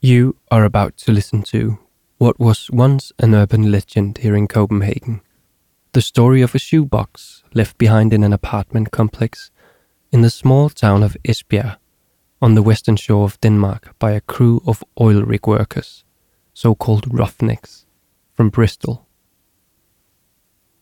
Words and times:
You 0.00 0.36
are 0.50 0.64
about 0.64 0.96
to 0.96 1.12
listen 1.12 1.44
to 1.44 1.78
what 2.18 2.40
was 2.40 2.68
once 2.72 3.12
an 3.20 3.32
urban 3.32 3.70
legend 3.70 4.18
here 4.18 4.34
in 4.34 4.48
Copenhagen. 4.48 5.20
The 5.92 6.02
story 6.02 6.42
of 6.42 6.52
a 6.56 6.58
shoebox 6.58 7.44
left 7.54 7.78
behind 7.78 8.12
in 8.12 8.24
an 8.24 8.32
apartment 8.32 8.90
complex 8.90 9.52
in 10.10 10.22
the 10.22 10.30
small 10.30 10.68
town 10.68 11.04
of 11.04 11.16
Esbjerg 11.24 11.76
on 12.44 12.54
the 12.54 12.62
western 12.62 12.94
shore 12.94 13.24
of 13.24 13.40
Denmark 13.40 13.94
by 13.98 14.10
a 14.10 14.20
crew 14.20 14.60
of 14.66 14.84
oil 15.00 15.22
rig 15.22 15.46
workers, 15.46 16.04
so 16.52 16.74
called 16.74 17.06
roughnecks, 17.10 17.86
from 18.34 18.50
Bristol. 18.50 19.06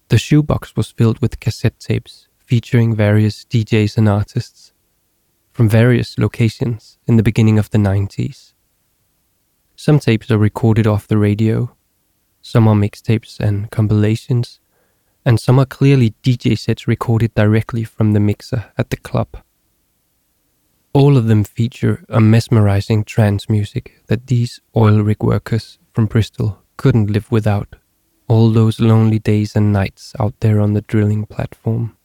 The 0.08 0.18
shoebox 0.18 0.74
was 0.74 0.90
filled 0.90 1.20
with 1.20 1.38
cassette 1.38 1.78
tapes 1.78 2.26
featuring 2.36 2.96
various 2.96 3.44
DJs 3.44 3.96
and 3.96 4.08
artists 4.08 4.72
from 5.52 5.68
various 5.68 6.18
locations 6.18 6.98
in 7.06 7.16
the 7.16 7.22
beginning 7.22 7.60
of 7.60 7.70
the 7.70 7.78
90s. 7.78 8.54
Some 9.76 10.00
tapes 10.00 10.32
are 10.32 10.38
recorded 10.38 10.88
off 10.88 11.06
the 11.06 11.16
radio, 11.16 11.76
some 12.40 12.66
are 12.66 12.74
mixtapes 12.74 13.38
and 13.38 13.70
compilations, 13.70 14.58
and 15.24 15.38
some 15.38 15.60
are 15.60 15.66
clearly 15.66 16.12
DJ 16.24 16.58
sets 16.58 16.88
recorded 16.88 17.32
directly 17.36 17.84
from 17.84 18.14
the 18.14 18.20
mixer 18.20 18.72
at 18.76 18.90
the 18.90 18.96
club. 18.96 19.28
All 20.94 21.16
of 21.16 21.26
them 21.26 21.44
feature 21.44 22.04
a 22.08 22.20
mesmerizing 22.20 23.04
trance 23.04 23.48
music 23.48 24.02
that 24.08 24.26
these 24.26 24.60
oil 24.76 25.00
rig 25.00 25.22
workers 25.22 25.78
from 25.92 26.06
Bristol 26.06 26.58
couldn't 26.76 27.10
live 27.10 27.30
without 27.30 27.76
all 28.28 28.50
those 28.50 28.80
lonely 28.80 29.18
days 29.18 29.56
and 29.56 29.72
nights 29.72 30.14
out 30.20 30.34
there 30.40 30.60
on 30.60 30.74
the 30.74 30.82
drilling 30.82 31.26
platform. 31.26 31.96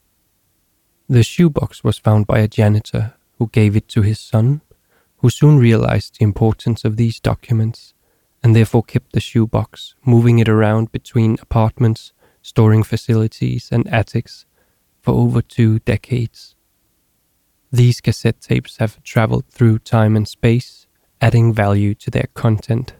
The 1.09 1.23
shoebox 1.23 1.84
was 1.84 1.97
found 1.97 2.28
by 2.28 2.39
a 2.39 2.47
janitor 2.47 3.14
who 3.38 3.47
gave 3.47 3.75
it 3.75 3.88
to 3.89 4.02
his 4.02 4.20
son, 4.20 4.62
who 5.17 5.30
soon 5.30 5.58
realized 5.58 6.17
the 6.17 6.23
importance 6.23 6.84
of 6.84 6.97
these 6.97 7.19
documents 7.19 7.94
and 8.44 8.56
therefore 8.56 8.84
kept 8.84 9.14
the 9.14 9.19
shoebox, 9.19 9.95
moving 10.06 10.40
it 10.40 10.50
around 10.50 10.92
between 10.92 11.38
apartments 11.42 12.14
storing 12.47 12.81
facilities, 12.81 13.67
and 13.73 13.86
attics 13.94 14.45
for 15.02 15.14
over 15.14 15.42
two 15.42 15.80
decades. 15.80 16.56
These 17.72 18.02
cassette 18.02 18.42
tapes 18.42 18.78
have 18.78 19.02
traveled 19.04 19.46
through 19.50 19.80
time 19.80 20.16
and 20.16 20.28
space, 20.28 20.88
adding 21.20 21.54
value 21.54 21.94
to 21.96 22.09
their 22.09 22.28
content. 22.34 22.94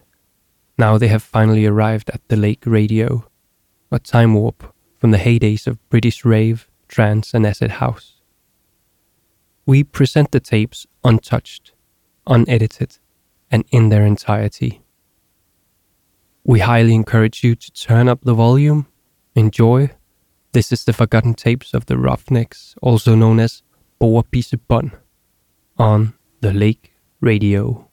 Now 0.76 0.98
they 0.98 1.08
have 1.08 1.22
finally 1.22 1.66
arrived 1.66 2.10
at 2.10 2.20
the 2.28 2.36
Lake 2.36 2.64
Radio, 2.66 3.28
a 3.90 3.98
time 3.98 4.34
warp 4.34 4.74
from 4.98 5.10
the 5.10 5.18
heydays 5.18 5.66
of 5.66 5.88
British 5.88 6.24
rave, 6.24 6.68
trance, 6.86 7.32
and 7.32 7.46
acid 7.46 7.72
house. 7.72 8.20
We 9.64 9.84
present 9.84 10.32
the 10.32 10.40
tapes 10.40 10.86
untouched, 11.04 11.72
unedited, 12.26 12.98
and 13.50 13.64
in 13.70 13.88
their 13.88 14.04
entirety. 14.04 14.82
We 16.44 16.60
highly 16.60 16.94
encourage 16.94 17.42
you 17.44 17.54
to 17.54 17.72
turn 17.72 18.08
up 18.08 18.20
the 18.22 18.34
volume 18.34 18.86
Enjoy. 19.34 19.90
This 20.52 20.72
is 20.72 20.84
the 20.84 20.92
Forgotten 20.92 21.34
Tapes 21.34 21.72
of 21.72 21.86
the 21.86 21.96
Roughnecks, 21.96 22.74
also 22.82 23.14
known 23.14 23.38
as 23.38 23.62
Bun, 24.68 24.92
on 25.76 26.14
the 26.40 26.52
Lake 26.52 26.92
Radio. 27.20 27.87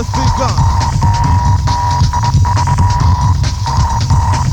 just 0.00 0.12
begun. 0.14 0.56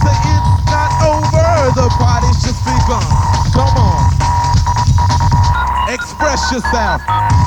Say 0.03 0.18
it's 0.35 0.52
not 0.68 0.91
over, 1.08 1.72
the 1.72 1.88
party's 1.96 2.44
just 2.44 2.59
begun. 2.66 3.08
Come 3.53 3.78
on, 3.78 4.12
express 5.90 6.52
yourself. 6.52 7.47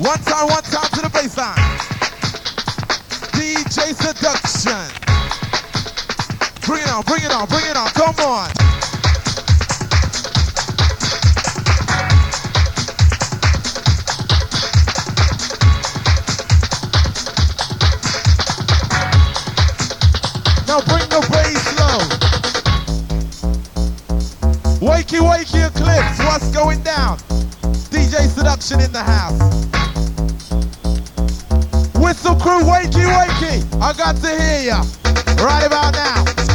One 0.00 0.18
time, 0.20 0.48
one 0.48 0.62
time 0.62 0.88
to 0.94 1.02
the 1.02 1.10
bassline. 1.12 1.56
DJ 3.36 3.92
Seduction. 3.92 4.80
Bring 6.66 6.80
it 6.80 6.88
on, 6.88 7.02
bring 7.02 7.22
it 7.22 7.30
on, 7.30 7.46
bring 7.46 7.66
it 7.66 7.76
on. 7.76 7.90
Come 7.90 8.14
on. 8.24 8.48
Now 20.66 20.80
bring 20.88 21.06
the 21.10 21.20
bass 21.30 21.78
low. 21.78 22.00
Wakey, 24.80 25.20
wakey, 25.20 25.66
Eclipse. 25.68 26.18
What's 26.20 26.50
going 26.52 26.82
down? 26.82 27.18
DJ 27.92 28.26
Seduction 28.28 28.80
in 28.80 28.92
the 28.92 29.02
house. 29.02 29.69
Whistle 32.00 32.34
crew, 32.36 32.62
wakey, 32.62 33.04
wakey. 33.04 33.62
I 33.80 33.92
got 33.92 34.16
to 34.16 34.28
hear 34.28 34.62
ya. 34.64 34.82
Right 35.44 35.66
about 35.66 35.92
now. 35.92 36.49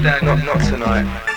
Not 0.00 0.22
not 0.22 0.44
not 0.44 0.60
tonight. 0.60 1.31